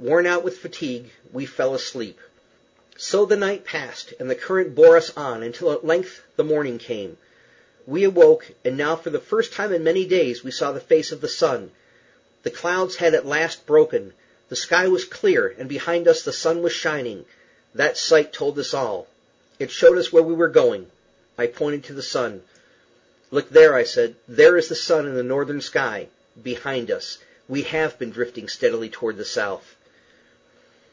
Worn 0.00 0.26
out 0.26 0.44
with 0.44 0.58
fatigue, 0.58 1.10
we 1.32 1.44
fell 1.44 1.74
asleep. 1.74 2.20
So 2.96 3.24
the 3.24 3.34
night 3.34 3.64
passed, 3.64 4.14
and 4.20 4.30
the 4.30 4.36
current 4.36 4.76
bore 4.76 4.96
us 4.96 5.12
on 5.16 5.42
until, 5.42 5.72
at 5.72 5.84
length, 5.84 6.22
the 6.36 6.44
morning 6.44 6.78
came. 6.78 7.18
We 7.84 8.04
awoke, 8.04 8.46
and 8.64 8.76
now, 8.76 8.94
for 8.94 9.10
the 9.10 9.18
first 9.18 9.52
time 9.52 9.72
in 9.72 9.82
many 9.82 10.06
days, 10.06 10.44
we 10.44 10.52
saw 10.52 10.70
the 10.70 10.78
face 10.78 11.10
of 11.10 11.20
the 11.20 11.26
sun. 11.26 11.72
The 12.44 12.52
clouds 12.52 12.94
had 12.94 13.12
at 13.12 13.26
last 13.26 13.66
broken, 13.66 14.12
the 14.48 14.54
sky 14.54 14.86
was 14.86 15.04
clear, 15.04 15.52
and 15.58 15.68
behind 15.68 16.06
us 16.06 16.22
the 16.22 16.32
sun 16.32 16.62
was 16.62 16.72
shining. 16.72 17.24
That 17.74 17.96
sight 17.98 18.32
told 18.32 18.56
us 18.60 18.72
all. 18.72 19.08
It 19.58 19.72
showed 19.72 19.98
us 19.98 20.12
where 20.12 20.22
we 20.22 20.34
were 20.34 20.46
going. 20.46 20.92
I 21.36 21.48
pointed 21.48 21.82
to 21.86 21.92
the 21.94 22.02
sun. 22.04 22.42
"Look 23.32 23.50
there," 23.50 23.84
said 23.84 24.10
I. 24.28 24.32
"There 24.32 24.56
is 24.56 24.68
the 24.68 24.76
sun 24.76 25.06
in 25.08 25.16
the 25.16 25.24
northern 25.24 25.60
sky 25.60 26.06
behind 26.40 26.88
us. 26.88 27.18
We 27.48 27.62
have 27.62 27.98
been 27.98 28.12
drifting 28.12 28.48
steadily 28.48 28.90
toward 28.90 29.16
the 29.16 29.24
south." 29.24 29.74